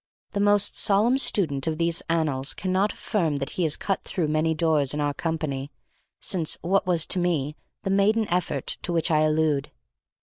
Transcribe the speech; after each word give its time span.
The 0.31 0.39
most 0.39 0.75
solemn 0.75 1.19
student 1.19 1.67
of 1.67 1.77
these 1.77 2.01
annals 2.09 2.55
cannot 2.55 2.91
affirm 2.91 3.35
that 3.35 3.51
he 3.51 3.61
has 3.61 3.77
cut 3.77 4.01
through 4.01 4.29
many 4.29 4.55
doors 4.55 4.95
in 4.95 4.99
our 4.99 5.13
company, 5.13 5.69
since 6.19 6.57
(what 6.61 6.87
was 6.87 7.05
to 7.05 7.19
me) 7.19 7.55
the 7.83 7.91
maiden 7.91 8.27
effort 8.29 8.65
to 8.81 8.91
which 8.93 9.11
I 9.11 9.19
allude. 9.19 9.69